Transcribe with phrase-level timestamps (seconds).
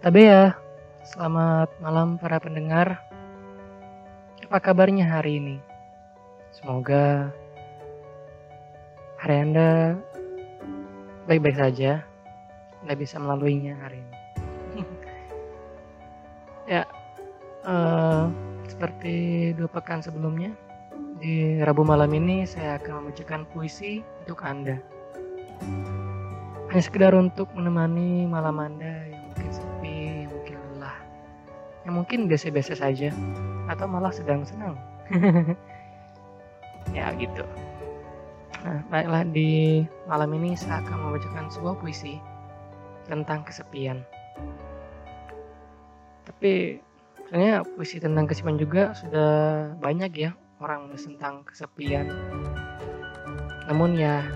[0.00, 0.56] Tabea,
[1.04, 3.04] selamat malam para pendengar.
[4.48, 5.56] Apa kabarnya hari ini?
[6.56, 7.28] Semoga
[9.20, 10.00] hari Anda
[11.28, 12.00] baik-baik saja.
[12.80, 14.16] Anda bisa melaluinya hari ini.
[16.80, 16.88] ya,
[17.68, 18.32] uh,
[18.72, 20.56] seperti dua pekan sebelumnya,
[21.20, 24.80] di Rabu malam ini saya akan membacakan puisi untuk Anda.
[26.72, 29.09] Hanya sekedar untuk menemani malam Anda
[31.88, 33.10] yang mungkin biasa-biasa saja,
[33.70, 34.74] atau malah sedang senang.
[36.96, 37.44] ya gitu.
[38.60, 42.20] Nah, baiklah di malam ini saya akan membacakan sebuah puisi
[43.08, 44.04] tentang kesepian.
[46.28, 46.78] Tapi
[47.16, 49.30] sebenarnya puisi tentang kesepian juga sudah
[49.80, 52.12] banyak ya orang menulis tentang kesepian.
[53.66, 54.26] Namun ya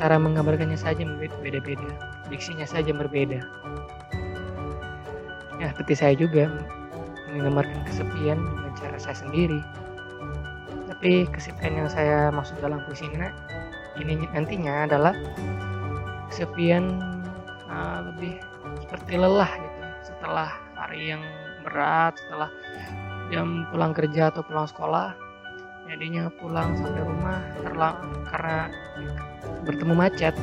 [0.00, 1.88] cara menggambarkannya saja berbeda-beda,
[2.32, 3.44] diksinya saja berbeda.
[5.56, 6.52] Ya seperti saya juga
[7.32, 9.60] menggambarkan kesepian dengan cara saya sendiri.
[10.92, 13.28] Tapi kesepian yang saya maksud dalam puisi ini,
[14.00, 15.12] ini nantinya adalah
[16.32, 17.00] kesepian
[17.68, 18.40] uh, lebih
[18.84, 19.80] seperti lelah gitu
[20.12, 21.22] setelah hari yang
[21.64, 22.50] berat, setelah
[23.32, 25.26] jam pulang kerja atau pulang sekolah
[25.86, 27.98] jadinya pulang sampai rumah terlang
[28.30, 28.58] karena
[29.62, 30.34] bertemu macet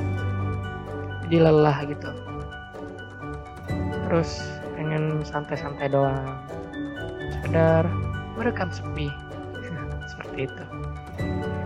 [1.28, 2.12] jadi lelah gitu
[4.08, 4.40] terus
[5.26, 6.38] santai-santai doang.
[7.40, 7.88] Sekedar
[8.36, 9.08] merekam sepi.
[10.12, 10.66] Seperti itu.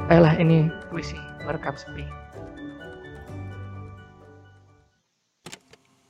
[0.07, 2.05] Ayolah ini puisi merekam sepi.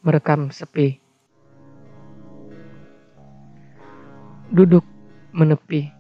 [0.06, 1.02] Merekam sepi.
[4.54, 4.86] Duduk
[5.36, 5.92] menepi.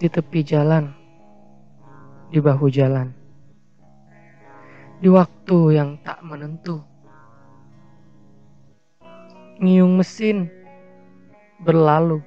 [0.00, 0.96] Di tepi jalan,
[2.32, 3.12] di bahu jalan,
[5.00, 6.89] di waktu yang tak menentu.
[9.60, 10.48] Ngiung mesin
[11.60, 12.24] berlalu,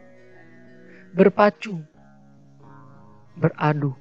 [1.17, 1.81] berpacu,
[3.33, 3.97] beradu.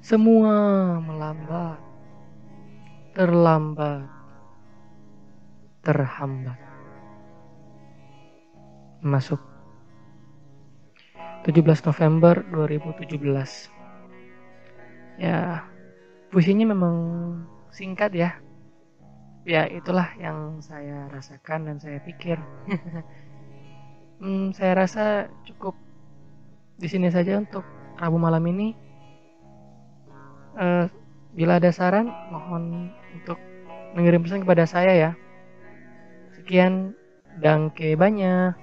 [0.00, 0.56] Semua
[1.04, 1.76] melambat,
[3.12, 4.08] terlambat,
[5.84, 6.56] terhambat.
[9.04, 9.44] Masuk
[11.44, 13.70] 17 November 2017
[15.22, 15.62] ya
[16.32, 16.96] puisinya memang
[17.70, 18.36] singkat ya
[19.48, 22.36] ya itulah yang saya rasakan dan saya pikir.
[24.18, 25.78] Hmm, saya rasa cukup
[26.74, 27.62] di sini saja untuk
[28.02, 28.74] Rabu malam ini.
[30.58, 30.90] Uh,
[31.38, 33.38] bila ada saran mohon untuk
[33.94, 35.10] mengirim pesan kepada saya ya.
[36.34, 36.98] Sekian
[37.38, 38.58] dan banyak